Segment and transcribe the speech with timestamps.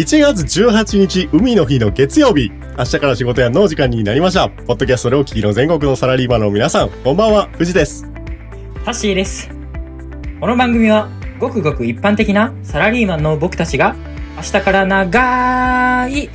[0.00, 2.50] 1月18日、海の日の月曜日。
[2.78, 4.48] 明日から仕事やの時間になりました。
[4.48, 8.10] ポッドキャストでお聞きの全国のサラリーマンの皆さん、こんばんは、藤です。
[8.82, 9.50] タッシーです。
[10.40, 13.94] この番組は、ごくごく一般的なサラリーマンの僕たちが、
[14.38, 16.30] 明日から長い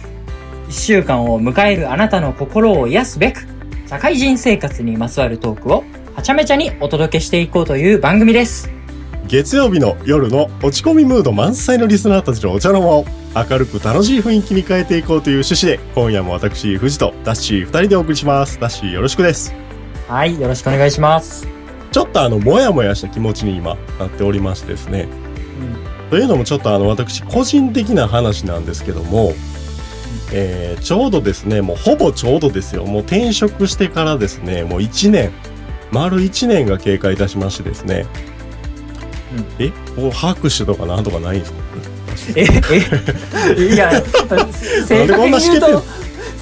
[0.69, 3.47] 一週間を迎えるあなたの心を癒すべく、
[3.89, 5.83] 社会人生活にまつわるトークを
[6.15, 8.69] はちゃめちゃにお届けしていこうという番組です。
[9.27, 18.59] 月曜日の夜の落ち込みムード満載のリスナーたちのお茶の間を明るく楽しい雰囲気に変えていこうという趣旨で、今夜も私、藤とダッシー二人でお送りします。
[18.59, 19.53] ダッシーよろしくです。
[20.07, 21.45] はい、よろしくお願いします。
[21.91, 25.07] ちょっとあの、もやもやした気持ちに今なっておりましてですね。
[26.09, 29.33] というのもちょっとあの、私、個人的な話なんですけども、
[30.31, 32.85] えーちょうどですね、もうほぼちょうどですよ。
[32.85, 35.31] もう転職してからですね、もう1年、
[35.91, 38.05] 丸1年が経過いたしましてですね。
[39.59, 41.57] えこう拍手とかなんとかないんですか？
[42.35, 42.45] え、
[43.57, 43.91] え、いや、
[44.87, 45.83] 正確に言うと、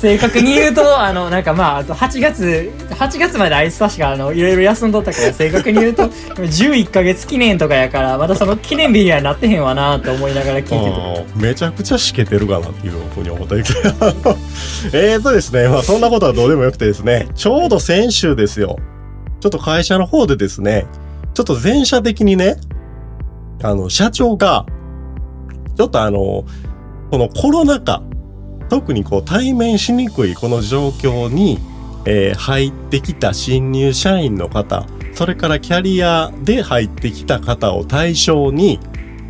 [0.03, 6.03] 正確に言うと、あの、なんかまあ、あと8月、8月まであいつ確かあの、いろいろ休んどったから、正確に言うと、
[6.35, 11.39] 11ヶ月記念とかやから、まだその記念日にはなってへんわなと思いながら聞いてて。
[11.39, 13.69] めちゃくちゃしけてるかなっていうふうに思ったけど
[14.93, 18.77] えーとですねまあそんなことはどうでもよくてですねちょうど先週ですよ。
[19.39, 20.85] ちょっと会社の方でですね
[21.33, 22.57] ちょっと全社的にね
[23.61, 24.65] あの社長が
[25.75, 26.45] ちょっとあの
[27.11, 28.01] このコロナ禍
[28.69, 31.59] 特にこう対面しにくいこの状況に、
[32.05, 38.79] えー入ってきた新入社員の方それからキャリアで入ってきた方を対象に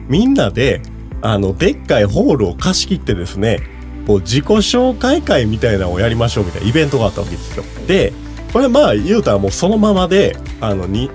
[0.07, 0.81] みんなで
[1.23, 3.61] あの、でっかいホールを貸し切ってですね、
[4.05, 7.63] こう自己紹介会みたいなのをやりましょうみたいなイベントがあったわけですよ。
[7.87, 8.11] で、
[8.51, 11.09] これまあ言うたらもうそのままで、あの、に、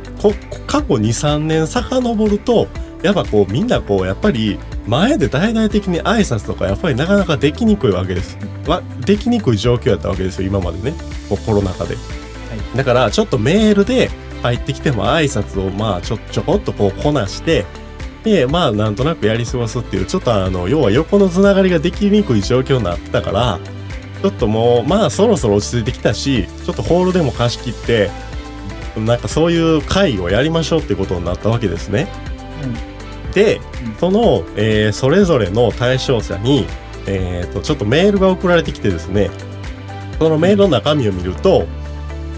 [0.67, 2.69] 過去2、3年遡ると、
[3.03, 8.39] やっぱこうみんなこうやっぱり前で大々的に挨拶とかやっぱりなかなかできにくいわけです。
[8.67, 10.95] わできにくい状況やったわけですよ、今までね。
[11.29, 11.97] こうコロナ禍で。
[12.75, 14.11] だからちょっとメールで
[14.43, 17.65] 入ってきても挨拶をまあちょちょこっとこうこなして、
[18.25, 23.59] で、まあなんとなくやり過ごすっていう、ちょっとあの、要は横のつながりができにくい状況になってたから、
[24.23, 28.11] ちょっともう、まあそろそろ落ち着いてきたし、ちょっとホールでも貸し切って、
[28.97, 32.09] なんかそういう会をやりましょうってことになったわけですね。
[33.35, 36.67] で、うんその、えーそれぞれの対象者に、
[37.07, 39.31] えっ、と、ちょっとメールが送られてきてですね、
[40.19, 41.67] そのメールの中身を見ると、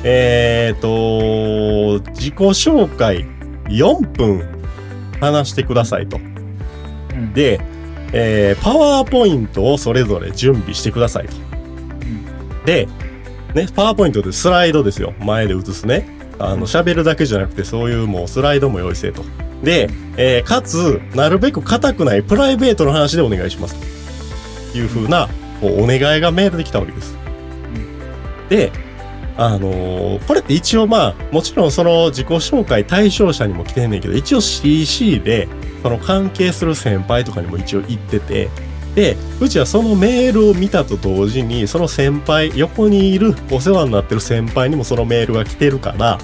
[0.05, 3.27] えっ、と、自己紹介
[3.69, 4.47] 4分
[5.21, 6.19] 話してくださいと。
[6.19, 6.21] う
[7.17, 7.61] ん、で、
[8.13, 11.37] えーパワーポイントをそれぞれ準備してくださいと。
[12.65, 12.89] で、
[13.55, 15.15] ね、パワーポイントでスライドですよ。
[15.21, 16.07] 前で映すね。
[16.39, 19.25] あの、喋るだけじゃなくて、そういうもうスライドも用意せえと。
[19.63, 23.77] で、えーかつ、なるべく硬くないプライベートの話でお願いします。
[24.73, 25.29] という風な、
[25.63, 27.17] お願いがメールできたわけです。
[28.49, 28.73] で、
[29.37, 35.49] あのーこれって一応まあ、もちろんその自己紹介対象者にも来てんねんけど、一応 CC で、
[35.83, 38.49] その関係する先輩とかにも一応言ってて、
[38.95, 46.19] で、うちはそのメールを見たと同時に、その先輩、横にいるお世話になってる先輩にもそのメールが来てるから、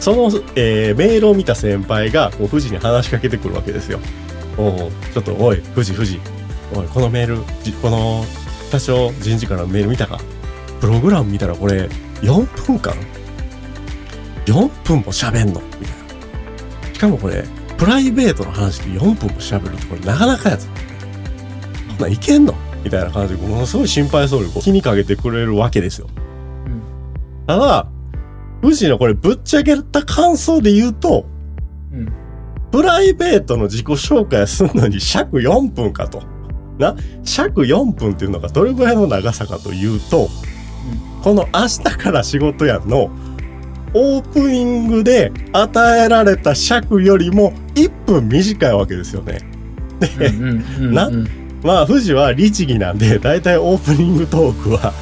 [0.00, 3.98] その、えーメールを見た先輩が、こう、富士に話しかけてくるわけですよ。
[4.56, 6.20] おうちょっと、おい、富士、富士。
[6.74, 8.24] おい、このメール、じこの、
[8.70, 10.20] 多少人事からのメール見たか？
[10.80, 11.88] プログラム見たらこれ、
[12.20, 12.94] 4分間
[14.44, 15.60] ?4 分も喋んの？
[15.80, 15.96] みたい
[16.88, 16.94] な。
[16.94, 17.44] しかもこれ、
[17.78, 20.66] プライベートの話で4分も喋るってこれなかなかやつ。
[20.68, 20.72] こ
[21.94, 22.54] んなんいけんの？
[22.84, 26.08] みたいな感じで、ものすごい心配そうにこう気にかけてくれるわけですよ。
[26.66, 26.82] うん
[27.46, 27.88] ただ、
[28.62, 31.26] 富士のこれぶっちゃけた感想で言うと、
[31.92, 32.12] うん。
[32.70, 36.22] プライベートの自己紹介するのに尺4分かと。
[36.78, 36.94] な、
[37.24, 40.28] 尺4分っていうのがどれぐらいの長さかというと、
[41.22, 43.10] この明日から仕事やの
[43.94, 49.38] オープニングで与えられた尺よりも1分短いわけですよね。
[50.00, 51.28] うんうんうんなうん
[51.62, 54.92] まあ、富士は律儀なんで、だいたいオープニングトークは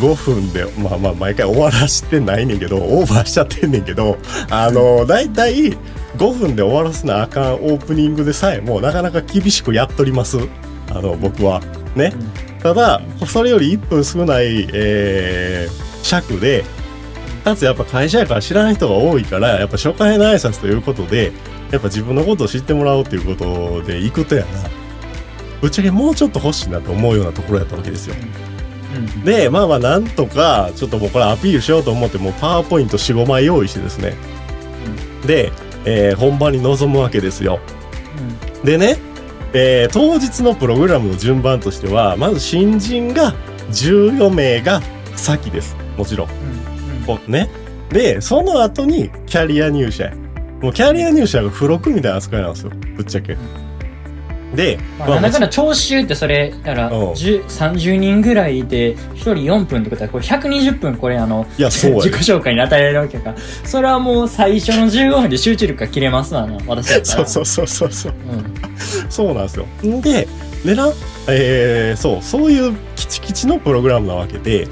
[0.00, 4.18] 5分で、まあまあ、毎回終わらしてないねんけど、オーバーしちゃってんねんけど、
[4.50, 5.72] あの、だいたい
[6.16, 10.38] 5分で終わらすなあかんオープニングでさえも、なかなか厳しくやっとります。
[10.90, 11.62] あの、僕は。
[11.94, 12.12] ね。
[12.62, 16.64] ただ、それより1分少ない、えー尺で、
[17.44, 21.32] かつやっぱ会社やから知らない人が多いから、やっぱ初回の挨拶ということで、
[21.70, 24.85] やっぱ自分のことを知ってもらおうということで行くとやな。
[25.60, 28.14] ぶっちゃけもうちょっと欲しいなと思うようなところやったわけですよ。
[28.14, 34.14] うんで、まあまあなんとか、ちょっともうこれアピールしようと思って、もうパワーポイント4、5枚用意してですね。
[35.26, 35.52] で、
[35.84, 37.58] えー本番に臨むわけですよ。
[38.64, 38.96] でね、
[39.52, 43.34] えー当日のプログラムの順番としては、まず新人が
[43.70, 44.80] 14名が
[45.14, 45.76] 先です。
[45.98, 46.28] もちろん。
[46.28, 47.50] うんこうね。
[47.90, 50.14] で、その後にキャリア入社や。
[50.62, 52.70] もうキャリア入社が付録みたいな扱いなんですよ。
[52.96, 53.36] ぶっちゃけ。
[54.54, 63.34] で、まあ、なんだかんだ聴衆ってそれ、だから、うん10 30人ぐらいで、1人4分ってことは、これ120分これあの、いや、 そうや自己紹介に与えられるわけか。
[63.64, 67.26] それはもう最初の15分で集中力が切れますわな、私だったら。
[67.26, 68.12] そうそうそうそうそう。
[68.32, 69.10] うん。
[69.10, 69.66] そうなんですよ。
[69.84, 70.28] んで、
[70.64, 70.90] でな、
[71.28, 74.68] えー、そう、そういうキチキチのプログラムなわけで、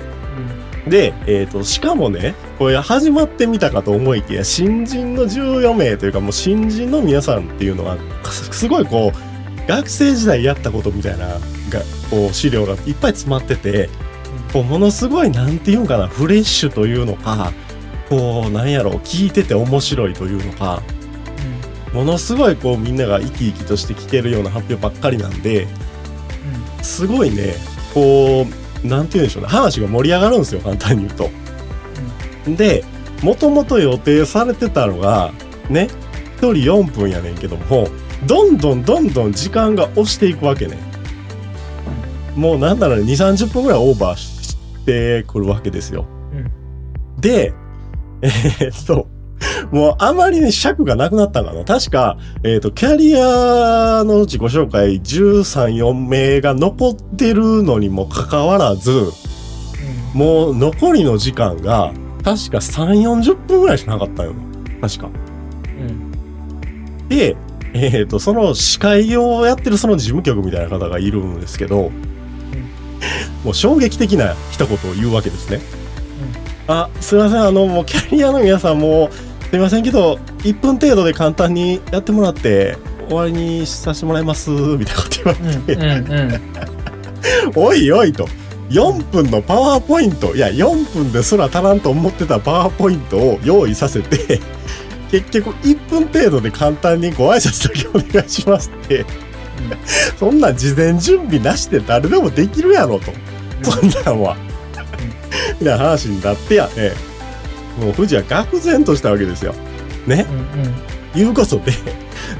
[0.86, 9.33] で、えっ、と、しかもね、これ始まってみたかと思いきや、新人の14名というか、もう新人の皆さんっていうのは、すすごいこう、
[9.66, 11.38] 学生時代やったことみたいな、が、
[12.10, 13.88] こう、資料がいっぱい詰まってて、
[14.52, 17.52] こう、ものすごい、なんていうんかな、フレッシュというのか、
[18.08, 20.82] こう、なんやろう、聞いてて面白いというのか、
[21.94, 25.68] ものすごいこうみんなが生き生きとして聞けるような発表ばっかりなんで、
[26.82, 27.54] すごいね、
[27.94, 28.46] こ
[28.82, 31.30] う、なんて言うんでしょうね、話が盛り上がるんですよ、簡単に言うと。
[32.56, 32.84] で、
[33.22, 35.32] もともと予定されてたのが、
[35.70, 35.88] ね、
[36.40, 37.88] 1人4分やねんけども、
[38.26, 40.78] どんどんどんどん時間が押していくわけね。
[42.36, 46.06] もうなんだろうね、2、30分ぐらいオーバーしてくるわけですよ。
[47.20, 47.52] で、
[48.22, 49.08] えーっと、
[49.70, 51.64] もうあまりね、尺がなくなったんかな。
[51.64, 59.10] 確か、えっ、と、キャリアの自己紹介13、4名が残ってるのにもかかわらず、
[60.12, 61.92] もう残りの時間が、
[62.22, 64.34] 確か3、40分ぐらいしかなかったよ。
[64.80, 65.08] 確か。
[65.08, 67.08] うん。
[67.08, 67.36] で、
[67.74, 71.90] えっ、と、その司会をやってるその事務局みたいな方がいるんですけど、
[73.44, 75.60] もう衝撃的な一言を言うわけですね。
[76.68, 79.10] あ、すいません、あの、もうキャリアの皆さんも、
[79.50, 82.78] すいませんけど、1分程度で簡単にやってもらって、
[83.08, 85.82] 終わりにさせてもらいます、みたいなこと言われて、うん。
[85.82, 86.32] うん。
[86.32, 86.38] う
[87.58, 87.68] ん。
[87.68, 88.28] おいおいと。
[88.70, 94.40] 4分のパワーポイント、いや、4分ですら足らんと思ってたパワーポイントを用意させて、
[95.20, 99.06] 結局1分程度で簡単にご挨拶だけお願いしますって、
[100.18, 103.12] そんな事前準備なしで誰でもできるやろと。
[103.62, 104.36] そんなんは。
[105.60, 106.94] みたいな話になってやね。
[107.78, 109.54] もう富士は愕然としたわけですよ。
[110.08, 110.26] ね。
[111.14, 111.20] うん。
[111.20, 111.72] いうことで、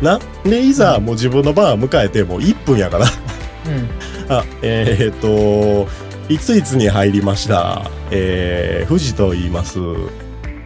[0.03, 0.19] な。
[0.43, 3.07] で、いざもう自分の番を迎えてもう1分やから。
[3.07, 4.33] うん。
[4.33, 5.89] あ、えー、っと、
[6.29, 7.89] いついつに入りました？
[8.11, 9.79] えー、富士と言います。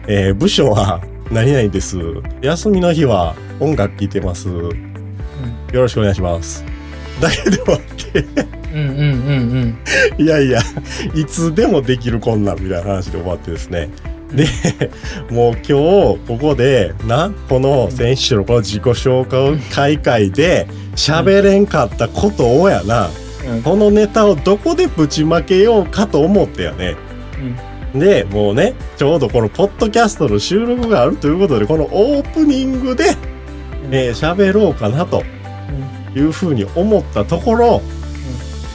[0.07, 1.97] えー、部署は何々です。
[2.41, 4.47] 休みの日は音楽聴いてます。
[4.49, 4.71] よ
[5.71, 6.65] ろしくお願いします。
[7.21, 8.25] だけで終わって、
[8.73, 8.79] うん。
[8.79, 8.87] うん。
[8.87, 9.77] うん。
[10.17, 10.23] うん。
[10.23, 10.59] いやいや、
[11.13, 13.89] いつでもできるこんなんみたいな話で終わってですね。
[14.31, 14.47] で、
[15.29, 15.71] もう今日、
[16.27, 19.27] ここで、な、この選手のこの自己紹
[19.71, 23.11] 介会で喋れんかったことをやな、
[23.47, 23.61] うん。
[23.61, 26.95] このネタをどこでぶちまけようかと思ってやね。
[27.93, 33.15] で、もうね、ちょうどこのポッドキャストの収録があるということで、このオープニングで、
[33.91, 35.23] えー喋ろうかなと
[36.15, 37.81] いうふうに思ったところ、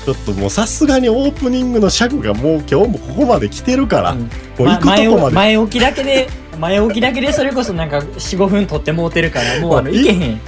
[0.04, 4.20] ちょっともうさすがにオープニングの尺がもう今日もここまで来てるから、うん。
[4.22, 4.30] もう
[4.64, 5.06] 行まくとこまで。
[5.06, 10.40] 前前置きだけで、前置きだけでそれこそなんか4、5分撮ってもうてるから、もうあの、もういいけへん。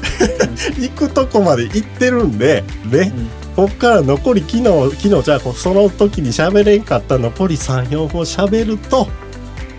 [0.78, 3.12] 行くとこまで行ってるんで、ね、
[3.54, 4.64] こっから残り昨日、
[4.96, 9.08] 昨日じゃあその時に喋れんかった残り3、4本喋ると、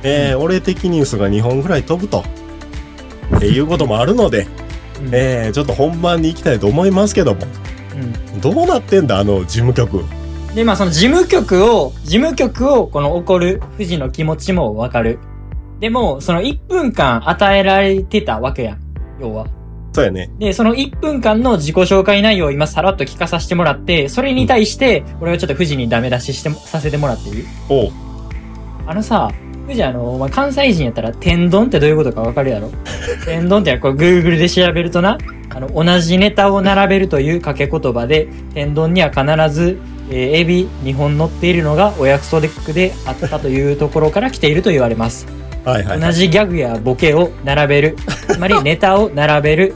[0.04, 2.24] えー俺的ニュースが2本ぐらい飛ぶと、
[3.34, 4.48] えーいうこともあるので、
[5.02, 7.42] うんえーちょっと本番に行きたいと思いますけども、
[7.96, 10.04] うんどうなってんだ、あの事務局。
[10.56, 15.20] で、まあその事務局を、事務局をこの怒る富士の気持ちもわかる。
[15.80, 18.80] でも、その1分間与えられてたわけやん。
[19.22, 19.48] 要は。
[19.94, 20.30] そうやね。
[20.40, 27.44] で、その1分間の自己紹介内容を今さらっと聞かさせてもらって、それに対して、俺はちょっと富士にダメ出ししても、させてもらっていい？
[27.70, 27.92] おう。
[28.86, 29.30] あのさ、
[29.64, 32.70] 富士あの、まあ、関西人やったら、天丼ってどういうことかわかるやろ？
[33.26, 35.18] 天丼ってこれ Google で調べるとな、
[35.50, 39.78] あの、同じネタを並べるという掛け言葉で、天丼には必ず、
[40.10, 45.28] えーエビ2本乗っているのがお約束であったというところから来ていると言われます。
[45.68, 46.14] はいはい、は同い。
[46.14, 47.98] じギャグやボケを並べる。
[48.30, 49.76] つまりネタを並べる。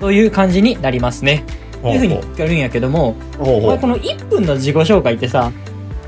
[0.00, 1.44] という感じになりますね。
[1.82, 5.50] というふうに聞かれるんやけども、ほうほうこの1分の自己紹介ってさ、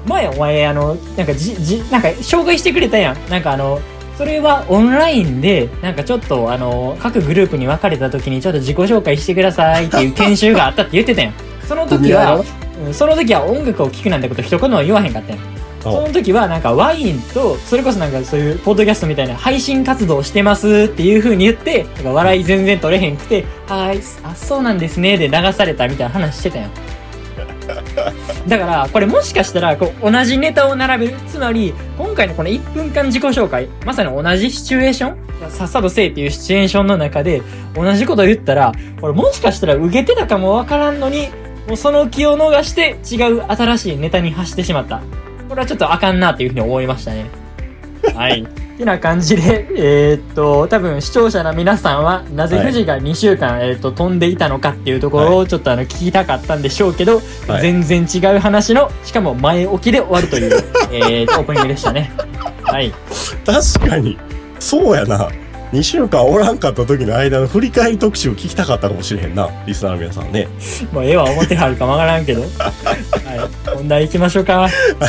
[0.06, 3.16] 前お前あの、なんかじ、じ、なんか紹介してくれたやん。
[3.30, 3.80] なんかあの、
[4.18, 11.32] それはオンラインで、なんかちょっとあの、各グループに分かれた時にちょっと自己紹介してくださいっていう研修があったって言ってたやん。
[11.66, 12.44] その時は、うん
[12.92, 15.55] その時は音楽を聴くなんてこと一言も言わへんかったやん。
[15.92, 26.68] その時はなんかワインと、それこそなんかそういうポッドキャストみたいな配信活動してますっていう風に言って、なんか笑い全然取れへんくて、はーい、あ、そうなんですね、で流されたみたいな話してたよ。
[28.46, 31.18] だから、これもしかしたら、こう、同じネタを並べる。
[31.26, 35.50] つまり、今回のこの1分間自己紹介、まさに同じシチュエーション？
[35.50, 37.42] さっさとせえっていうシチュエーションの中で、
[37.74, 41.28] 同じこと言ったら、これもしかしたら受けてたかもわからんのに、
[41.66, 45.02] もうその気を逃して違う新しいネタに発してしまった。
[45.56, 47.30] これはちょっとあかんなっていうふうに思いましたね。
[48.14, 48.42] はい。
[48.42, 48.46] っ
[48.76, 49.66] てな感じで、
[50.12, 62.12] えーっと、多分視聴者の皆さんは、なぜはい富士が2週間、えーっと、飛んでいたのかっていうところをちょっとあの、聞きたかったんでしょうけど、はい全然違う話の、しかも前置きで終わるという、えー、オープニングでしたね。
[62.64, 62.92] はい。
[63.46, 64.18] 確かに、
[64.58, 65.26] そうやな。
[65.72, 69.48] 2週間おらんかった時の間の振り返り特集聞きたかったかもしれへんな。
[69.66, 70.48] リスナーの皆さんね。
[70.92, 72.42] もう絵は表はるかもわからんけど。
[72.58, 72.68] は
[73.66, 73.74] い。
[73.74, 74.60] 本題行きましょうか。
[74.60, 74.68] は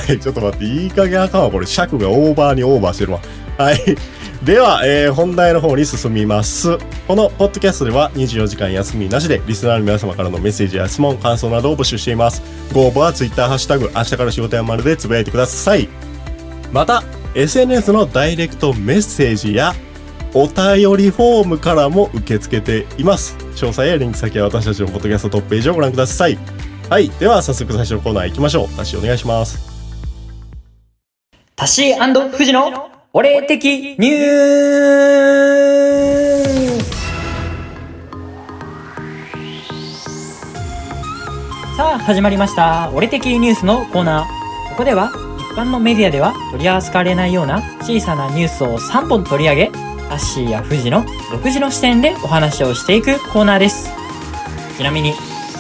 [0.10, 1.52] い、ちょっと待って、いい加減あかんわ。
[1.52, 3.20] これ尺がオーバーにオーバーしてるわ。
[3.58, 3.78] はい。
[4.44, 6.78] では、えー本題の方に進みます。
[7.08, 12.42] このポッドキャストでは24時間休みなしでリスナーの皆様からのメッセージや質問、感想などを募集しています。
[12.74, 15.88] ご応募は Twitter ハッシュタグ、明日から仕事やまるでつぶやいてください。
[16.72, 19.74] また、SNS のダイレクトメッセージや
[20.34, 23.36] お便りフォームからも受け付けています。
[23.56, 26.38] 詳細やリンク先は私たちのポッドキャストトップページをご覧ください。
[26.90, 27.10] はい。
[27.10, 28.68] では、早速最初のコーナー行きましょう。
[28.78, 29.60] ダッシお願いします。
[31.56, 32.72] タシー富士の
[33.14, 34.22] 俺的ニュー
[36.82, 36.88] ス
[41.76, 42.92] さあ、始まりました。
[42.94, 44.28] 俺的ニュースのコーナー。
[44.70, 49.72] ここでは、一般のメディアでは取り扱われないような小さなニュースを3本取り上げ、
[50.10, 53.90] タッシーや富士の独自の視点でお話をしていくコーナーです。
[54.78, 55.14] ちなみに、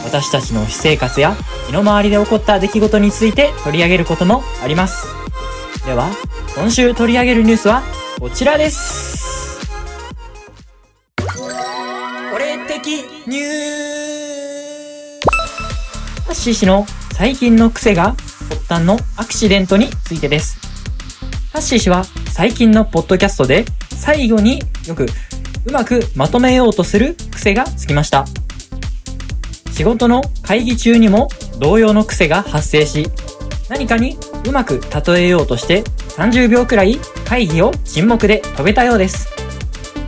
[0.05, 1.35] 私たちの私生活や
[1.67, 5.07] 身の回りで起こった出来事について取り上げることもあります。
[5.85, 6.09] では、
[6.55, 7.83] 今週取り上げるニュースは
[8.19, 9.59] こちらです。
[12.33, 12.87] 俺的
[13.27, 13.47] ニュー
[16.25, 18.15] ハッシー氏の最近の癖が
[18.49, 20.57] 発端のアクシデントについてです。
[21.51, 23.65] ハッシー氏は最近のポッドキャストで
[23.99, 25.05] 最後によく
[25.65, 28.25] うまくまとめようとする癖がつきました。
[29.71, 31.27] 仕事の会議中にも
[31.59, 33.07] 同様の癖が発生し、
[33.69, 35.83] 何かにうまく例えようとして
[36.15, 39.27] 30秒くらい会議を沈黙で飛べたようです。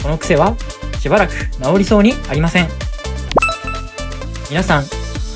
[0.02, 0.56] この癖は
[1.00, 2.70] しばらく治りそうにありません。
[4.50, 4.86] 皆さん、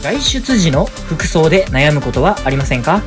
[0.01, 3.01] 外出時の服装で悩むことはありませんか？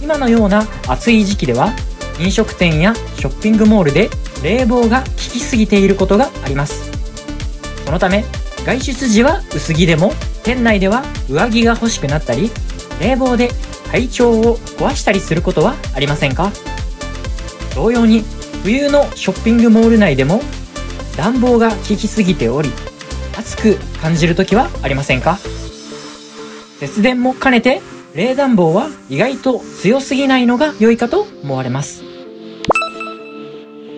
[0.00, 1.72] 今のような暑い時期では
[2.20, 4.10] 飲食店やショッピングモールで
[4.42, 6.90] 冷房が効きすぎていることがあります。
[7.84, 8.24] そのため
[8.64, 10.12] 外出時は薄着でも
[10.44, 12.50] 店内では上着が欲しくなったり
[13.00, 13.50] 冷房で
[13.90, 16.50] 体調を壊したりすることはありませんか？
[17.74, 18.22] 同様に
[18.62, 20.40] 冬のショッピングモール内でも
[21.16, 22.70] 暖房が効きすぎており
[23.36, 25.38] 暑く感じる時はありませんか？
[26.78, 27.80] 節電も兼ねて
[28.14, 32.11] 冷暖房は意外と強すぎないのが良いかと思われます。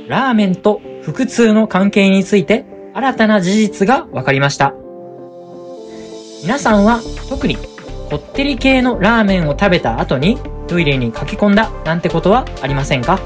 [0.07, 4.75] ラーメンと腹痛の関係について新たな事実が分かりました。
[6.43, 13.19] 皆さんは特にこってり系のラーメンを食べた後にトイレに駆け込んだなんてことはありませんか？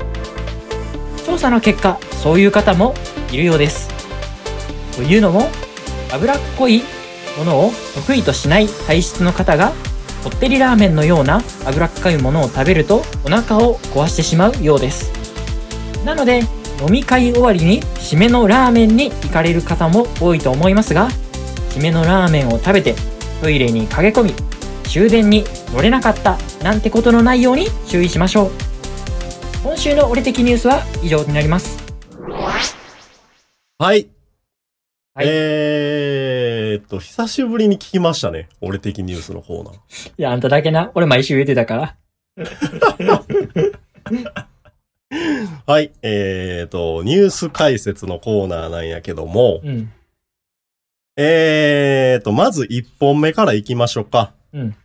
[1.26, 2.94] 調査の結果そういう方も
[3.32, 3.88] いるようです。
[4.94, 5.48] というのも
[6.12, 6.82] 脂っこい
[7.36, 9.72] ものを得意としない体質の方が
[10.22, 15.12] こってりラーメンのような脂っこいものを食べるとお腹を壊してしまうようです。
[16.04, 16.42] なので
[16.80, 21.08] 飲み会終わりに締めのラーメンに行かれる方も多いと思いますが
[21.70, 22.94] 締めのラーメンを食べて
[23.40, 24.32] トイレに駆け込み
[24.84, 28.50] 終電に乗れなかったなんてことのないように注意しましょう
[29.62, 31.78] 今週の俺的ニュースは以上になります
[33.80, 34.08] はい。
[35.14, 38.48] はいえーっと、久しぶりに聞きましたね。
[38.60, 39.74] 俺的ニュースのコーナー。
[39.74, 39.78] い
[40.16, 41.96] やあんただけな俺毎週言ってたから
[45.66, 45.92] はい。
[46.02, 49.92] えーっと、ニュース解説のコーナーなんやけども、うん
[51.16, 54.32] えーっと、まず1本目から行きましょうか。
[54.52, 54.76] うん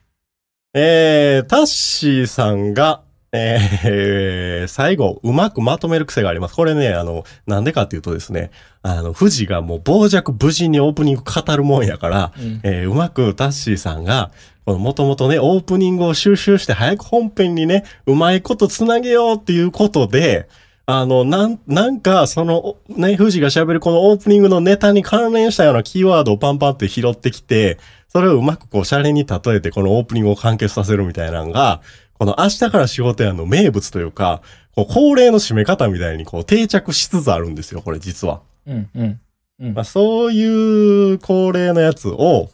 [0.74, 6.56] えー、タッシーさんが、えー、最後、うまくまとめる癖があります。
[6.56, 8.50] これね、あの、なんでかっていうとですね、
[8.82, 14.32] あの、富士がもう傍若無人にオープニング語るもんやから、うんえーうまくタッシーさんが、
[14.66, 20.48] このもともとね、オープニングを収集して早く本編にね、うまいことつなげようっていうことで、
[20.86, 27.78] あの、なん、なんか、その、ね、富士が喋るこのオープニングのネタに関連したようなキーワードをパンパンって拾ってきて、
[28.10, 31.82] それをうまくこう、シャレに例えてこのオープニングを完結させるみたいなのが、
[32.14, 34.42] ここの明日から仕事やの名物というか、
[34.76, 38.42] こう恒例の締め方みたいにこう定着しつつあるんですよ、これ実は。
[38.68, 39.20] うん、うん。
[39.60, 42.50] うんまあ、そういう恒例のやつを、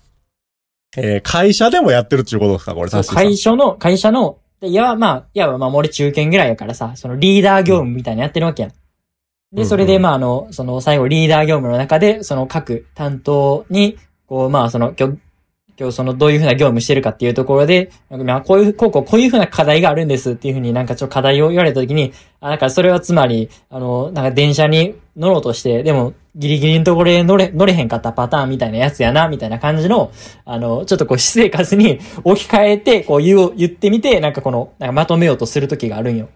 [0.98, 3.04] えー会社でもやってるっていうことですか、これそう。
[3.04, 8.72] 会社の、会社の、でいや、まあ、いや、まあ、俺中堅ぐらいやからさ、そのリーダー業務みたいなのやってるわけやん。
[8.72, 14.94] で、うんそれで、うんまあ、あの、その最後リーダー業務の中で、その各担当に、こう、まあ、その、
[15.80, 30.12] 今日、そのどういうふうな業務してるかっていうところで、まあこういう、こうこう、こういうふうな課題があるんですっていうふうになんかちょっと課題を言われたときに、あ、なんかそれはつまり、あの、なんか電車に乗ろうとして、でもギリギリのところで乗れ、乗れへんかったパターンみたいなやつやな、みたいな感じの、
[30.44, 36.28] あの、ちょっとこう、私生活に置き換えて、こう言う、言ってみて、なんかこの、なんかまとめようとするときがあるんよ。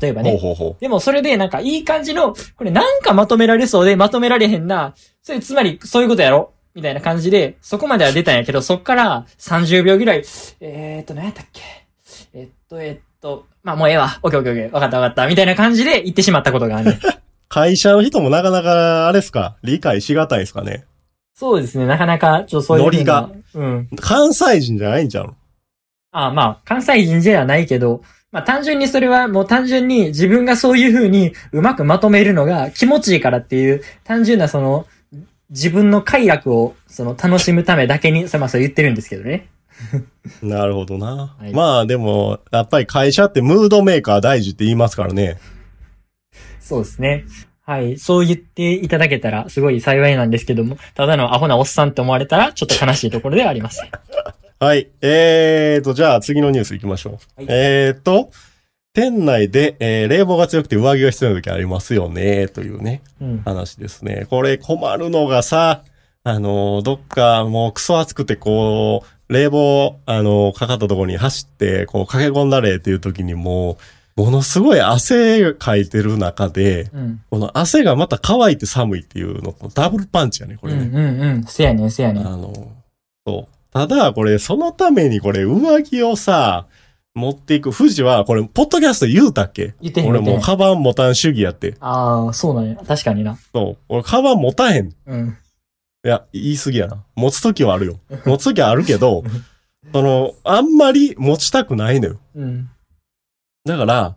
[0.00, 0.30] 例えばね。
[0.32, 4.94] ほうほうほでもそれでなんかいい感じの、これなんかまとめられそうでまとめられへんな。
[5.22, 10.24] それつまりそういうことやろみたいな感じで、そこまでは出たんやけど、そっから30秒ぐらい、
[10.60, 11.60] えーっと、何やったっけ？
[12.34, 14.18] えっと、えっと、まあもうええわ。
[14.22, 14.72] オッケーオッケーオッケー。
[14.72, 15.26] わかったわかった。
[15.28, 17.00] みたいな感じで言ってしまったことがある、ね。
[17.02, 17.06] う。
[17.48, 20.84] 会社の人もなかなか、あれですか、理解しがたいですかね？
[21.34, 21.86] そうですね。
[21.86, 23.20] なかなか、ちょっとそういう風な。
[23.22, 23.88] ノうん。
[24.00, 25.36] 関西人じゃないんじゃん。
[26.14, 34.86] ああまあ、関西人じゃないけど、まあ単純にそれはもう単純に自分がそういう風にうまくまとめるのが気持ちいいからっていう単純なその
[35.52, 39.48] 自分の快楽をその楽しむためだけに、それまあそう言ってるんですけどね。
[40.42, 41.36] なるほどな。
[41.38, 45.38] はいまあでも、やっぱり会社ってムードメーカー大事って言いますからね。
[46.60, 47.24] そうですね。
[47.64, 47.98] はい。
[47.98, 53.82] そう言っていただけたらすごい幸いなんですけども、ただのアホなおっさんって思われたらちょっと悲しいところではあります。
[54.58, 54.88] はい。
[55.02, 57.12] えーと、じゃあ次のニュース行きましょう。
[57.36, 58.30] はいえーと、
[58.94, 63.42] 店内で、えー冷房が強くて上着が必要な時ありますよね、というね、うん。
[63.42, 64.26] 話ですね。
[64.28, 65.82] これ困るのがさ、
[66.24, 73.78] あのーどっかもうクソ暑くてこう、冷房、あのーかかったところに走って、こう駆け込んだれっていう時にも
[74.16, 77.20] う、ものすごい汗かいてる中で、うん。
[77.30, 80.80] この汗がまた乾いて寒いっていうのとダブルパンチやね、これね。
[80.82, 81.44] うんうんうん。
[81.44, 82.26] せやねんせやねん。
[82.26, 82.52] あの、
[83.26, 83.54] そう。
[83.72, 86.66] ただ、これ、そのためにこれ、上着をさ、
[87.14, 87.76] 持っていく。
[87.76, 89.74] 富士は、これ、ポッドキャスト言うたっけ？
[89.80, 90.40] 言ってへん俺もう。
[90.40, 91.76] カバン持たん主義やって。
[91.80, 92.76] ああ、そうなんや。
[92.76, 93.36] 確かにな。
[93.52, 93.84] そう。
[93.88, 94.88] 俺、カバン持たへん。
[94.88, 95.36] いうん。
[96.02, 97.04] や、言い過ぎやな。
[97.14, 98.00] 持つときはあるよ。
[98.24, 99.22] 持つときはあるけど、
[99.92, 102.18] その、あんまり持ちたくないのよ。
[102.34, 102.70] うん。
[103.64, 104.16] だから、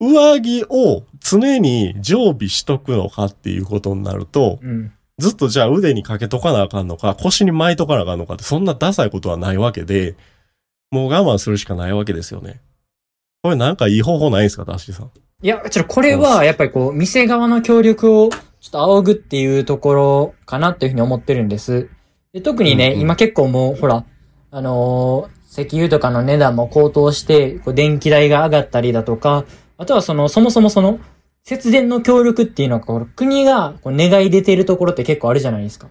[0.00, 4.92] 上着を常に常備しとくのかっていうことになると、うん。
[5.18, 10.16] ずっとじゃあ腕にかけとかなあかんのか、腰に巻いとかなあかんのかって、そんなダサいことはないわけで、
[10.94, 12.60] もう我慢するしかないわけですよね。
[13.42, 15.10] これなんかいい方法ないんですか、ダッシーさん？
[15.42, 21.90] いや、ちょっとこれは、やっぱりこう、店側の協力を、ちょっと仰ぐっていうところかなっていうふうに思ってるんです。
[22.32, 24.04] で特にね、うんうん今結構もう、ほら、
[24.50, 29.44] あのー石油とかの値段も高騰して、こう電気代が上がったりだとか、
[29.76, 30.98] あとはその、そもそもその、
[31.44, 35.88] 節電の協力っていうのが、こう国がこう願い出てるところって結構あるじゃないですか。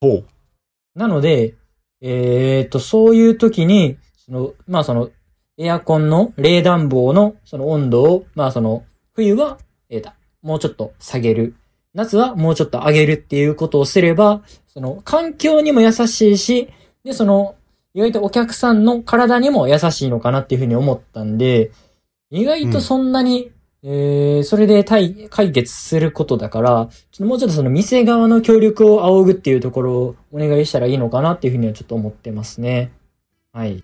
[0.00, 0.24] ほう。
[0.94, 1.54] なので、
[2.00, 3.96] えっと、そういう時に、
[4.28, 5.10] その、まあその、
[5.56, 11.54] エアコンの冷暖房のその温度を、まあその、冬は、えーだ、もうちょっと下げる。
[11.94, 16.68] 夏はもうちょっと上げるっていうことをすれば、その、環境にも優しいし、
[17.04, 17.56] で、その、
[17.94, 21.72] 意外とお客さんの体にも優しいのかなっていうふうに思ったんで、
[22.30, 23.50] 意外とそんなに、
[23.82, 32.92] えー、それで対、解決することだから、ちょっともうちょっとその店側の協力を仰ぐっていうところをお願いしたらいいのかなっていうふうにはちょっと思ってますね。
[33.52, 33.82] はい。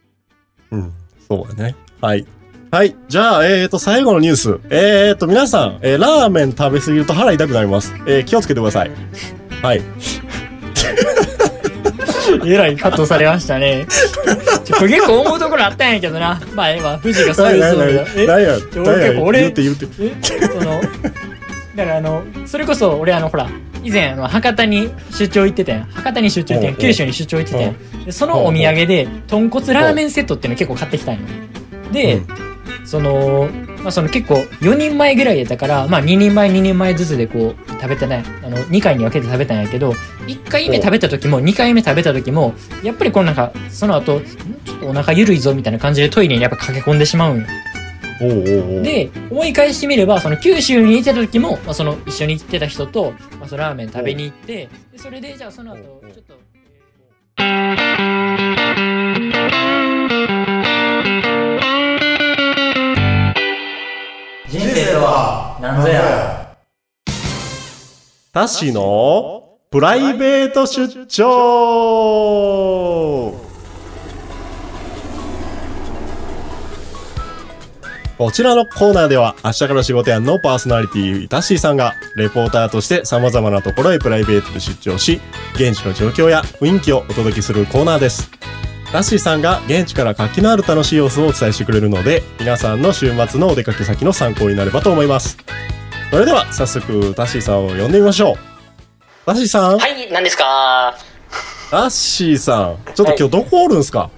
[0.70, 0.92] うん。
[1.28, 1.76] そうだね。
[2.00, 2.26] はい。
[2.70, 2.96] はい。
[3.08, 4.58] じゃあ、えーと、最後のニュース。
[4.70, 7.94] えーと、皆さん、えーラーメン食べ過ぎると腹痛くなります。
[8.06, 8.90] えー気をつけてください。
[9.62, 9.82] はい。
[12.46, 13.86] えらいカットされましたね。
[14.64, 16.40] ちょこれ結構思うところあったんやけどな。
[16.54, 16.98] まあ、ええわ。
[17.00, 18.04] 富士がそういうつもりだ。
[18.16, 19.40] え何や、俺？
[19.40, 19.86] 言って言って。
[20.00, 20.12] え？
[20.48, 20.80] その、
[21.76, 23.48] だからあの、それこそ俺あの、ほら、
[23.84, 25.84] 以前あの、博多に出張行ってたやん。
[25.84, 28.04] 博多に出張行ってん九州に出張行ってたやん。
[28.04, 31.20] でそのお土産で、豚骨ラーメンセットっていうの結構買ってきたんよ。
[31.92, 32.22] で、
[32.84, 33.48] その、
[33.82, 39.92] まあ、その結構4人前ぐらいやったから、まあ2人前2人前ずつでこう食べてない、あの2回に分けて食べたんやけど、
[40.26, 47.46] 1回目食べた時も2回目食べた時も、やっぱりこのなんか、その後、んちょっとお腹緩いぞみたいな感じでトイレにやっぱ駆け込んでしまうんよ。
[48.20, 48.82] おうおうおう。
[48.82, 56.34] で、思い返してみれば、その九州に行ってた時も、まあ、その一緒に行ってた人と、まあ、そのラーメン食べに行って、でそれで、じゃあその後、ちょっと。
[64.48, 66.56] 人生とは何ぞや。
[68.32, 71.24] タッシーのプライベート出張
[78.16, 85.20] こちらのコーナーでは、明日から仕事やんのパーソナリティ、タッシーさんが、レポーターとして様々なところへプライベートで出張し、
[85.54, 88.30] 現地の状況や雰囲気をお届けするコーナーです。
[88.92, 95.36] タッシーさんが現地から活気のある楽しい様子をお伝えしてくれるので、皆さんの週末のお出かけ先の参考になればと思います。
[96.12, 98.36] それでは、早速、タッシーさんを呼んでみましょう。
[99.26, 100.94] タッシーさん、はい、何ですか
[101.72, 104.10] タッシーさん、ちょっと今日どこおるんすか、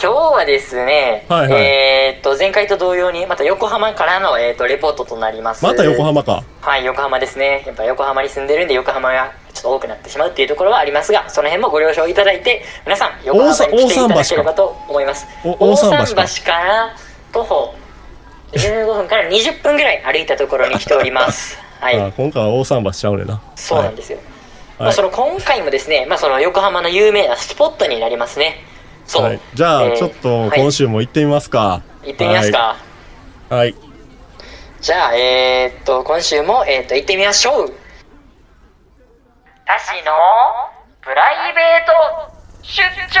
[0.00, 5.64] 今日はですね、はいはいえーっと、前回と同様に、また横浜からの、えーっと、レポートとなります。
[5.64, 6.44] また横浜か。
[6.60, 7.64] はい、横浜ですね。
[7.66, 15.26] やっぱ横浜に住んでるんで、横浜がちょっと多くなってしまうっていうところはありますが、その辺もご了承いただいて、皆さん、横浜に来ていただければと思います。
[15.42, 16.96] お大桟橋から
[17.32, 17.74] 徒歩
[18.52, 21.58] 15分から20分ぐらい歩いたところに来ております。
[21.80, 22.00] はい。
[22.00, 23.40] あ今回は大桟橋ちゃうねんな。
[23.56, 24.18] そうなんですよ。
[24.78, 28.64] まあ、はいその今回もですね、まあ、その横浜の有名なスポットになりますね。
[29.08, 29.22] そう。
[29.24, 31.82] はい、じゃあ、えーちょっとはい今週も行ってみますか。
[32.04, 32.76] 行ってみますか。
[33.48, 33.58] はい。
[33.58, 33.74] はい。
[34.80, 37.72] じゃあ、えー、っと、今週も、えー、っと、行ってみましょう。
[39.66, 40.12] タシの
[41.00, 43.20] プライベート出張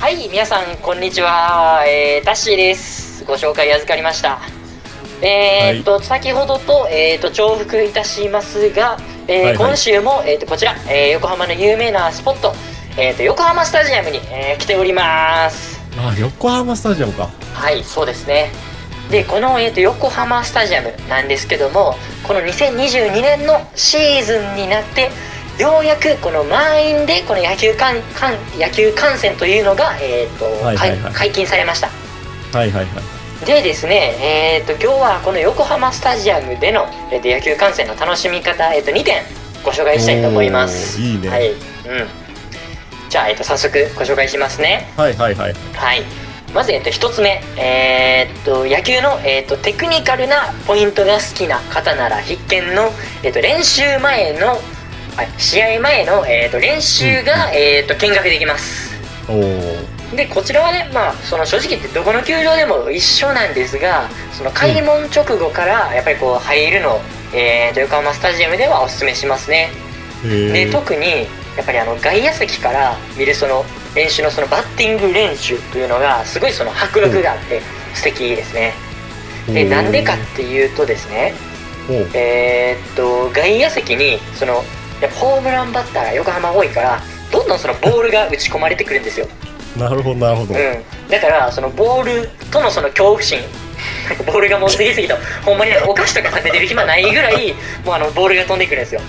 [0.00, 1.84] はい、皆さん、こんにちは。
[1.86, 3.24] えー、タッシーです。
[3.24, 4.63] ご紹介預かりました。
[5.22, 12.52] えー、っと、先ほどと、えー、っと、重複いたしますが、えーはいはい今週も、えー、っと、こちら、えー横浜の有名なスポット、
[12.96, 15.80] えー、っと、横浜スタジアムに、えー来ております。
[15.96, 17.30] あ、横浜スタジアムか。
[17.54, 18.50] はい、そうですね。
[19.10, 25.10] で、この、えー、と横浜スタジアムなんですけども、この2022年のシーズンになって、
[25.58, 31.88] ようやくこの満員でこの野球観観野球観戦というのが、えーとはいはいはい解解禁されました。
[32.52, 33.23] はいはいはい。
[33.42, 39.22] でですね、えー、と今日はこの横浜スタジアムでの、えー、と野球観戦の楽しみ方、えー、と2点
[39.64, 41.00] ご紹介したいと思います。
[41.00, 41.58] いいねはい、うん。
[43.10, 44.92] じゃあ、えー、と早速ご紹介しますね。
[44.96, 45.54] はいはいはい。
[45.74, 46.02] はい。
[46.54, 52.90] まず、えっと、一つ目、えーっと、野球の、えーっと、テクニカルなポイントが好きな方なら必見の、
[53.24, 54.58] えーっと、練習前の、はい、
[55.36, 58.94] 試合前の、えーっと、練習が、えーっと、見学できます。
[59.28, 59.93] おー。
[60.16, 67.00] で、こちらはね、まあ、その正直言ってどこの球場でも一緒なんですが、その開門直後から、やっぱりこう、入るの、
[67.34, 69.70] えーっと、横浜スタジアムではおすすめしますね。
[70.24, 70.72] へでー。
[70.72, 77.60] 特にやっぱりあの外野席から見るその練習のそのバッティング練習というのがすごいその迫力があって
[77.94, 78.72] 素敵ですね。
[79.46, 81.34] でなんでかっていうとですね
[82.14, 84.64] えーっと外野席にその
[85.20, 89.28] ホームランバッターが横浜多いからどんどんそのボールが打ち込まれてくるんですよ、
[89.76, 90.54] なるほどなるほど。
[90.54, 93.40] うん、だからそのボールとのその恐怖心
[94.08, 99.00] なんかボールがもう次々とほんまにお菓子とか食べてる暇ないぐらいもうあのボールが飛んでくるんですよ。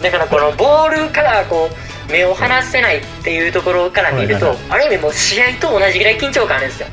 [0.00, 1.68] だからこのボールからこ
[2.08, 6.86] う目を離せないっていうところから見ると、はいある意味もう試合と同じぐらい緊張感あるんですよ。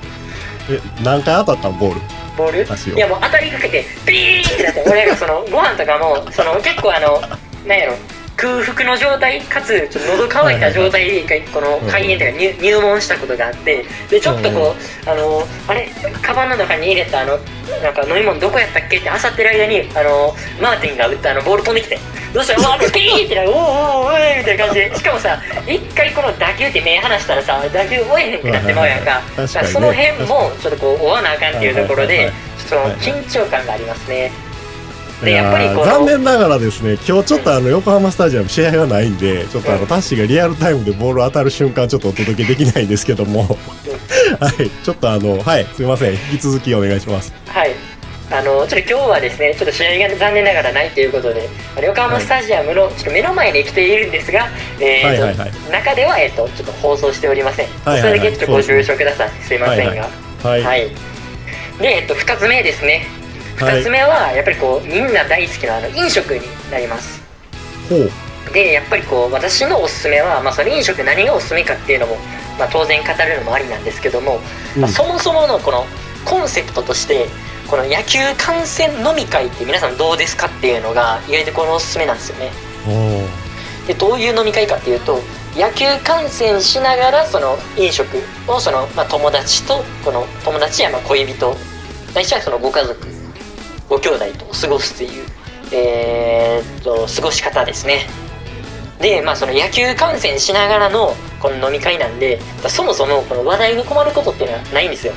[0.72, 2.02] え、何回当たったんボール？
[2.38, 2.52] ボー
[2.92, 2.96] ル？
[2.96, 7.22] いやもう当たりかけてピーってなって俺がそのご飯とかもその結構あの
[7.68, 7.94] なんやろ
[8.40, 14.76] 空腹の状態かつちょっと喉乾いた状態で一回この開園というか入入門したことがあってでちょっとこ
[15.06, 15.90] うあのあれ
[16.22, 17.38] カバンの中に入れたあの
[17.84, 22.00] なんか飲み物どこやったっけって漁ってる間にあのマーティンが打ったあのボール飛んできて
[22.34, 22.54] どうした？
[22.54, 23.50] らうわーピーってなる。
[23.50, 24.96] おーおーおーいみたいな感じで。
[24.96, 29.22] しかもさ一回この打球って目離したらさ打球追えへんくなってまうやんか。
[29.48, 32.34] その辺もちょっとこう追わなあかんっていうところではいはいはい
[32.70, 34.32] その緊張感がありますね。
[35.24, 43.58] でやっぱり残の念ながらですね、今日ちょっとあの横浜スタジアム試合がないんで、ちょっとあうんのタッシーがリアルタイムでボール当たる瞬間ちょっとお届けできないんですけども、
[44.40, 47.34] はい、ちょっとあの、はい、すいません、引き続きお願いします。
[47.48, 47.72] はい。
[48.32, 51.50] あのちょっと今日はですねちょっと試合が残念ながらないということで
[51.82, 54.48] 横浜スタジアムのちょっと目の前に来ているんですが、
[54.80, 55.02] え
[55.72, 58.20] 中では、えー、とちょっと放送しておりません、はいはいはい。
[58.20, 59.30] それだけちょっとご了承ください。
[59.42, 60.10] すいませんが。
[60.44, 60.62] はい。
[60.62, 60.90] はい、
[61.82, 63.08] で、えっと、2つ目ですね。
[63.12, 63.19] はい
[63.60, 66.42] 2つ目はやっぱりこうみんな大好きなあの飲食に
[66.72, 67.22] なります。
[67.90, 68.10] ほう。
[68.54, 72.16] でやっぱりこう私のおすすめは、まあ、その飲食何がおすすめかっていうのも、
[72.58, 74.40] まあ、当然語るのもありなんですけども、
[74.76, 74.82] うん。
[74.82, 75.86] まあ、そもそものこの
[76.26, 77.28] コンセプトとして
[77.70, 82.52] この野球観戦飲み会って皆さんどうですかっていうのが意外とこのおすすめなんですよね。
[83.86, 85.20] でどういう飲み会かっていうと
[85.56, 88.08] 野球観戦しながらその飲食
[88.48, 91.56] をその、まあ、友達とこの友達やまあ恋人
[92.14, 93.19] ないしはそのご家族
[93.90, 95.26] ご兄弟と過ごすっていう
[95.74, 98.06] えーっと過ごし方ですね。
[99.00, 105.14] でまあその野球観戦しながらのこの飲み会なんでそもそもこの話題に困ることっていうのはないんですよ。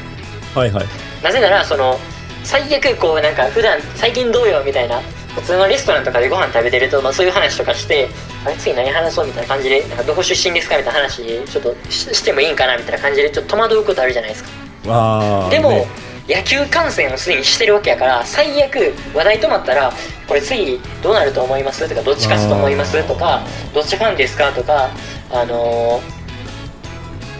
[0.54, 0.86] はいはい。
[1.22, 1.98] なぜならその
[2.44, 5.00] 最悪こうなんか普段最近どうよみたいな
[5.34, 8.08] 普通のレストランとかでご飯食べてると、まあ、そういう話とかして
[8.44, 15.48] あれ次何話そうみたいな感じでなんかどこ出身ですかみたいな話ちょっとししてもいいんかなみたいな感じでちょっと戸惑うことあるじゃないですか。
[15.50, 19.92] でも、ね野球観戦をすでにしてるわけやから最悪話題止まったら
[20.28, 21.88] これ次どうなると思います？
[21.88, 23.06] とかどっち勝つと思います？
[23.06, 23.42] とか
[23.74, 24.52] どっちファンですか？
[24.52, 24.90] とか
[25.30, 26.22] あのー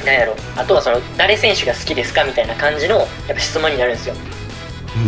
[0.04, 0.34] なんやろ。
[0.56, 2.24] あとはその誰選手が好きですか？
[2.24, 4.16] みたいな感じのやっぱ質問になるんですよ。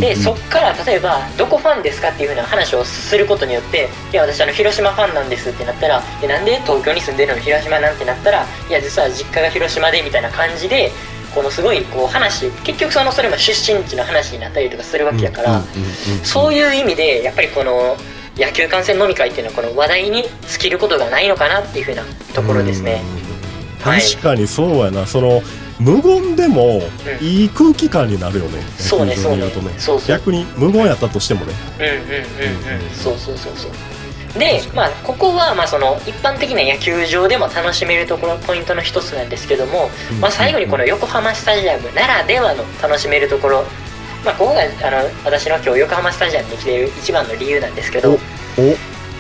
[0.01, 7.41] で、そっから例えばどこファンですかっていう風な話をすることによっていや私あの広島ファンなんですってなったらえなんで東京に住んでるの？
[7.41, 10.91] 広島なんてなったらいや実は実家が広島でみたいな感じで
[11.35, 15.63] このすごいこう話結局そのそれも出身地の話になったりとかするわけやから、
[16.23, 17.97] そういう意味でやっぱりこの
[18.37, 23.03] 野球観戦飲み会っていうのはこの話題に尽きることがないのかなっていう風なところですね。
[23.83, 25.07] 確かにそうやな。
[25.07, 25.43] その
[25.79, 26.81] 無言でも
[27.21, 29.79] うんいい空気感になるよね、そうね野球場にいるとねそうね。
[29.79, 30.09] そうそう。
[30.09, 31.53] 逆に無言やったとしてもね。
[31.79, 32.91] うんうんうんうん。
[32.91, 33.73] そうそうそうそう
[34.39, 43.65] でまあここはまあその一般的な野球場でも楽しめるところポイントの一つなんですけども、まあ、最後にこの横浜スタジアムならではの楽しめるところ。
[44.25, 48.19] まあここがあの私の今日横浜スタジアムに来ている一番の理由なんですけどお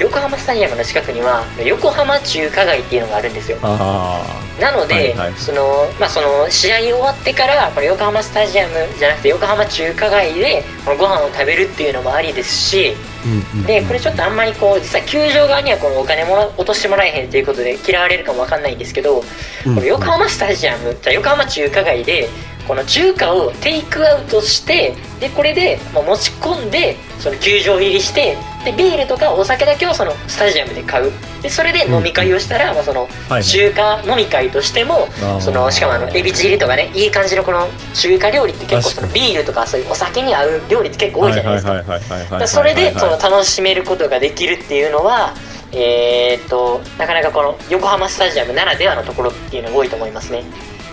[0.00, 3.58] 横浜スタジアムの近くには横浜中華街っていうのがあるんですよ。
[3.62, 4.24] あ
[4.60, 5.34] なので、はいはい。
[5.34, 19.22] そのまあその試合終わってからこの横浜スタジアムじゃなくて横浜中華街でこのご飯を食べるっていうのもありですしあ、うんうん、でこれちょっとあんまりこう実は球場側にはこのお金もら落としてもらえへんということで嫌われるかもわかんないんですけど、
[19.66, 21.12] うんこの横浜スタジアムじゃ。
[21.12, 22.28] あ横浜中華街で
[22.68, 31.12] この中華をテイクアウトしてでこれでまあ持ち込んでその球場入りしてでビールとかお酒だけをそのスタジアムで買う。
[31.42, 33.06] でそれで飲み会をしたら、まあ、その
[33.42, 35.08] 中華飲み会としても
[35.40, 42.46] そのしかもあのエビチリとかねいい感じのこの中華料理って結構その確ビールとかそういうお酒に合う料理って結構多いじゃないですか。
[42.48, 45.34] それでその楽しめることができるっていうのは、
[45.72, 50.42] えーっとなかなかこの横浜スタジアムならではのところっていうのが多いと思いますね。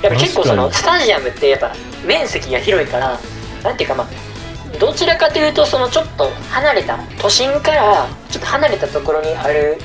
[0.02, 1.72] やっぱ結構その確スタジアムってやっぱ
[2.06, 3.20] 面積が広いから
[3.64, 4.31] なんていうかまあ
[4.80, 9.78] どちらかというとそのちょっと離れた都心からちょっと離れたところにある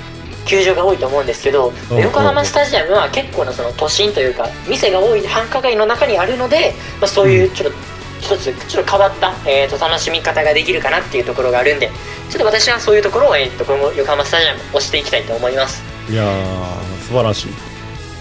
[0.47, 1.99] 球場が多いと思うんですけどうん。
[1.99, 7.77] 横浜スタジアムは結構なその都心というか店が多い繁華街の中にあるので、まあ、そういうちょっと
[8.21, 11.91] 一つちょっと変わった、えー、と楽しみ方ができるかなっていうところがあるんで
[12.31, 15.83] ちょっと私はそういうところを、えー、と今後横浜スタジアム押していきたいと思います。
[16.11, 17.49] いやー素晴らしい。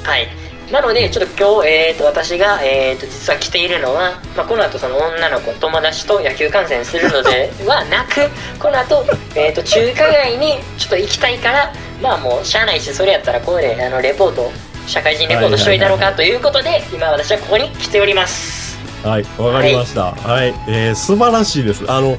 [0.03, 14.51] はいなのでちょっと今日、えー、と私が、えー、と実は来ているのは、まあ、この後その女の子友達と野球観戦するので はなくこの後、えー、と中華街にちょっと行きたいからまあもうしゃあないしそれやったらここであのレポート
[14.87, 18.77] 社会人レポートしといたのかということで今私はここに来ております。
[19.03, 20.13] はいわかりました。
[20.13, 21.83] はい、えー素晴らしいです。
[21.87, 22.17] あの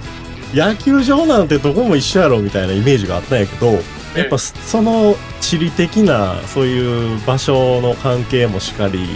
[0.54, 3.80] 野球場なんてどこも一緒やろみたいなイメージがあったんやけど
[4.16, 9.06] やっぱその地理的なそういう場所の関係もしかり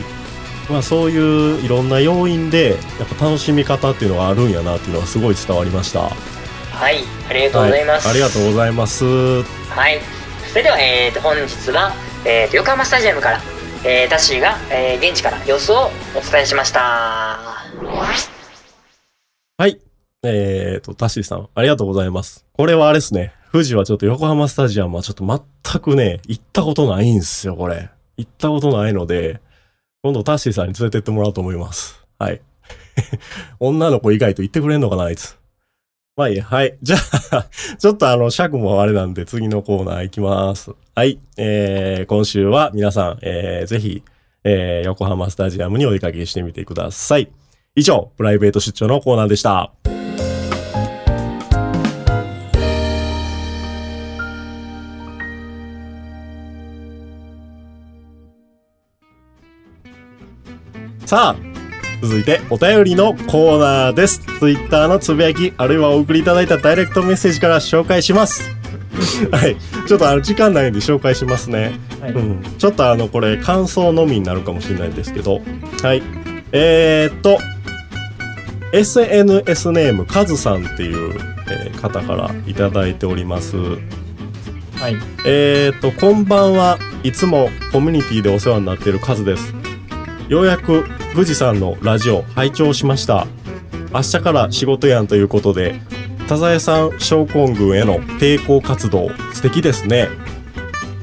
[0.69, 9.05] まあそういういろんな要因でやっぱ楽しみ方っていうのがあるんやなっていうのがすごい伝わりましたはいありがとうございます、はい、ありがとうございます
[9.71, 10.01] はい。
[10.51, 11.93] それでは、えー、と本日は、
[12.27, 13.41] えー、と横浜スタジアムから、
[13.85, 16.81] えー、ダッシーが、えー現地から様子をお伝えしました。
[19.59, 19.90] はい。
[20.23, 22.45] えーと、タッシーさん、ありがとうございます。
[22.53, 23.33] これはあれですね。
[23.53, 27.89] 富士はちょっと横浜スタジアムはちょっと全くね、行ったことないんですよ、これ。
[28.17, 29.41] 行ったことないので、
[30.03, 32.05] 今度タッシーさんに連れてってもらおうと思います。
[32.19, 32.43] はい。
[33.61, 35.39] 女の子以外と言ってくれんのかな、あいつ。
[36.17, 36.45] まあいいや。
[36.45, 36.77] はい。
[36.83, 36.97] じゃ
[37.33, 37.47] あ、
[37.79, 40.73] ちょっとあの、尺もあれなんで次のコーナー行きます。
[40.95, 41.19] はい。
[41.39, 44.03] えー、今週は皆さん、えー、ぜひ、
[44.45, 47.31] えー、横浜スタジアムにお出かけしてみてください。
[47.75, 49.73] 以上、プライベート出張のコーナーでした。
[61.11, 61.37] さあ、
[62.03, 64.21] 続いてお便りのコーナーです。
[64.39, 68.49] ツイッターのつぶやき、あるいはお送りいただいたダイレクトメッセージから紹介します。
[69.33, 69.57] はい。
[69.89, 71.73] ちょっとあの時間ないんで紹介しますね。
[72.01, 72.43] はいうん。
[72.57, 75.41] ちょっとあのこれ感想のみになるかもしれないんですけど。
[75.83, 76.03] はい。
[76.53, 77.41] えー、っと、
[78.73, 81.19] SNS ネームカズさんっていう、
[81.51, 83.57] えー方からいただいております。
[83.57, 83.67] は
[84.89, 84.97] い。
[85.27, 86.79] えーと、こんばんは。
[87.03, 89.60] いつもコミュニティでお世話になっているカズです。
[90.31, 93.27] ようやく富士山のラジオ拝聴しました。
[93.93, 95.81] 明日から仕事やんということで、
[96.29, 100.07] 田沢さん症根群への抵抗活動、素敵ですね。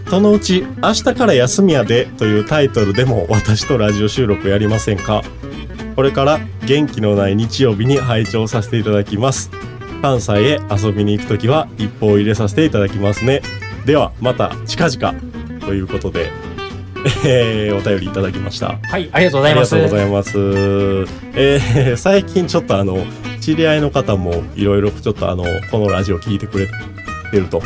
[0.10, 5.22] そのうち、明日から休みやでというタイトルでも私とラジオ収録やりませんか
[5.98, 9.52] これから元気のない日曜日に拝聴させていただきます。
[10.02, 13.42] 関西へ遊びに行くときは一報入れさせていただきますね。
[13.86, 15.20] では、また近々
[15.60, 16.32] ということで、
[17.26, 18.78] えー、お便りいただきました。
[18.84, 19.76] はい、ありがとうございます。
[19.76, 20.38] ありがとうございます。
[21.36, 23.06] えー、最近ちょっとあの、
[23.42, 26.68] 知り合いの方もいろいろちょっとあの、このラジオ聞いてくれ
[27.32, 27.62] てると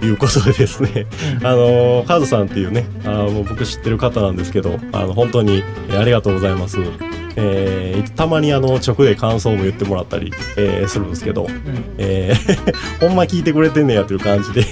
[0.00, 1.06] うんいうことでですね、
[1.40, 6.78] うんあの、カズさんっていうね、あの、僕知ってる方なんですけど、あの、本当に、えーありがとうございます。
[7.36, 12.74] えーたまにあの、直で感想も言ってもらったり、えーするんですけど、うんえー
[13.06, 14.64] ほんま聞いてくれてんねやという感じで。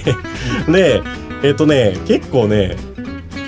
[0.71, 1.01] で、
[1.43, 2.77] えっ、とね、結構ね、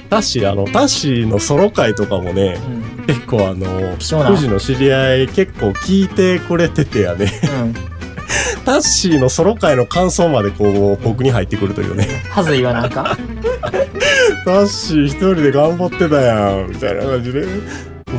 [0.10, 2.60] タッシー、あの、タッシーのソロ会とかもね、
[2.98, 3.06] うん。
[3.06, 7.74] 結構あの、富士の知り合い結構聞いてくれててやね、うん。
[8.66, 13.18] タッシーのソロ会の感想までこう、僕に入ってくるというね、はずいわ、なんか。
[14.46, 17.46] タッシー一人で頑張ってたやん、みたいな感じで、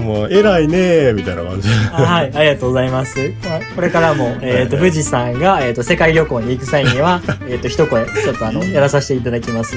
[0.07, 1.69] もう偉いねー、みたいな感じ。
[1.69, 3.19] はい、ありがとうございます。
[3.45, 9.77] まあこれからも、えっ、と、富士山が、えっ、と、世界旅行に行く際には、 えっ、と、一声、ちょっとあの、やらさせていただきます。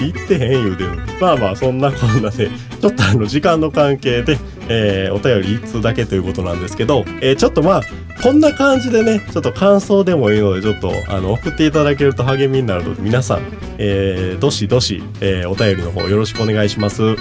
[0.00, 0.90] 言ってへん言うてる
[1.20, 4.38] まあまあそんなこんなで ちょっとあの時間の関係で、
[4.68, 7.82] えーお便り1通だけということなんですけど、えーちょっとまあ
[8.22, 13.40] こんな感じでねちょっと感想でもいいのでちょっとあの送っていただけると励みになるので皆さん、
[13.78, 17.02] えーどしどし、えーお便りの方よろしくお願いします。
[17.02, 17.14] は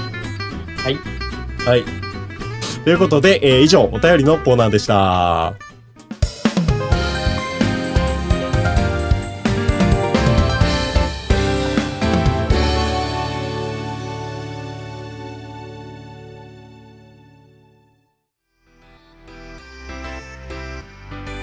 [0.90, 0.98] い。
[1.66, 2.13] はい
[2.84, 5.56] ということで、えー以上お便りのコーナーでした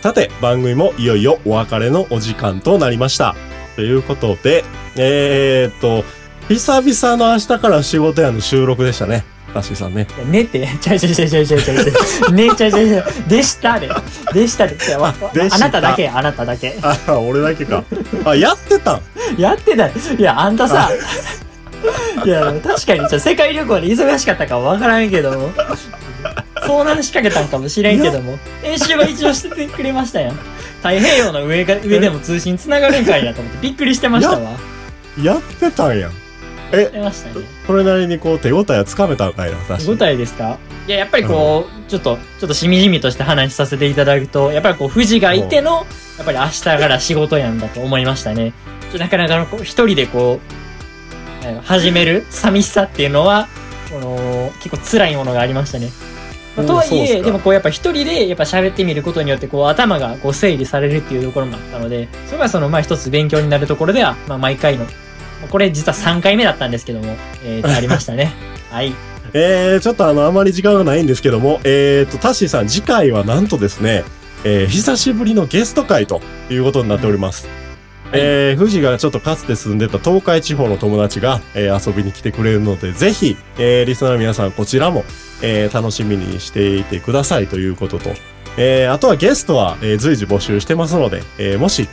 [0.02, 3.36] さて、番組もいよいよお別れのお時間となりました。
[3.76, 4.64] ということで、
[4.96, 6.04] えー、っと、
[6.48, 9.24] 久々の明日から仕事やの収録でしたね。
[9.52, 10.06] タッシーさんね。
[10.26, 11.74] ねって、 ちゃいちゃいちゃいちゃいちゃいちゃ
[12.28, 12.32] い。
[12.32, 13.04] ねちゃいちゃいちゃい。
[13.28, 13.90] でしたで。
[14.32, 14.74] でしたで。
[14.74, 16.76] いやわでしたあなただけ、あなただけ。
[16.82, 17.84] あ、俺だけか。
[18.24, 19.00] あ、やってたん
[19.38, 19.86] やってた。
[19.86, 20.90] いや、あんたさ、
[22.24, 25.50] いや、確かに、じゃあ世界旅行で忙しかったかはわからんけども、
[26.62, 30.36] 遭難しかけたんかもしれんけども、編集は一応しててくれましたやん。
[30.78, 34.50] 太平洋の上が上でも通信つながるんかいなと思ってびっくりしてましたわ。
[35.22, 36.12] やってたんやん。
[36.70, 37.46] してましたね。
[37.66, 40.58] それなりにこう手応えはつかめたんかいな、確か手応えですか？
[40.86, 45.84] いや、やっぱりこう、ちょっと、ちょっとしみじみとして話させていただくと、やっぱりこう、富士がいての、
[46.18, 48.52] やっぱり明日から仕事やんだと思いましたね。
[48.90, 50.40] ちょなかなかこう、一人でこ
[51.42, 53.46] う、あの始める寂しさっていうのは、
[53.92, 55.90] この、結構辛いものがありましたね。
[56.56, 64.92] まあとはいえ、そうっすかでもこう、やっぱ一人で、やっぱ喋ってみることによって、こう、頭がこう、整理されるっていうところもあったので、それはその、まあ一つ勉強になるところでは、まあ毎回の、まあ
[65.50, 68.32] これ実は3回目だったんですけども、えー、ありましたね。
[68.70, 68.94] はい。
[69.32, 74.04] えー、ちょっとあの、あまり時間がないんですけども、えーと、タッシーさん、次回はなんとですね、
[74.44, 77.48] えー久しぶりのゲスト会ということになっております。
[78.12, 85.04] えー、富士がちょっとかつて住んでた東海地方の友達が、えー遊びに来てくれるので、ぜひ、えーリスナーの皆さんこちらも、
[85.42, 88.14] えー楽しみにしていてくださいということと、
[88.56, 91.88] えーあとはゲストは、えー随時募集してますので、えーもし、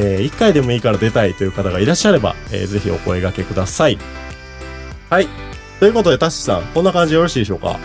[0.00, 3.98] え1回でもいいから出たいという方がいらっしゃれば、えーぜひお声掛けください。
[5.10, 5.28] はい。
[5.80, 7.78] ということで、タッシーさん、こんな感じでよろしいでしょうか？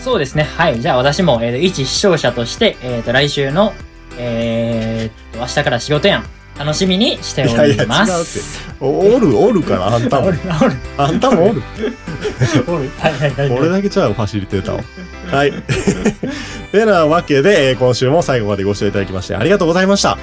[0.00, 0.44] そうですね。
[0.56, 0.80] はい。
[0.80, 3.72] じゃあ私も、えーと、一視聴者として、えっ、と、来週の、
[4.18, 6.24] えーと、明日から仕事やん。
[6.58, 7.66] 楽しみにしております。
[7.66, 8.40] いやいや違うって
[8.78, 11.44] おおる、おるから、あんたも おる。、おる、あんたも？
[11.50, 11.62] おる。
[12.66, 12.90] おる。
[12.98, 13.50] はいはいはい。
[13.58, 14.80] 俺だけちゃう、ファシリテーターを。
[15.34, 15.52] はい。
[16.72, 20.18] てなわけで、えー今週も最後までご視聴いただきましてありがとうございました。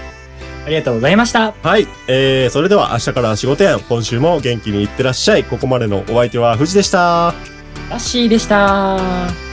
[0.70, 1.56] ありがとうございました。
[1.64, 1.88] はい。
[2.08, 3.80] えー、それでは明日から仕事やん。
[3.80, 5.44] 今週も元気にいってらっしゃい。
[5.44, 7.34] ここまでのお相手は藤でした。
[7.90, 9.49] ラッシーでした。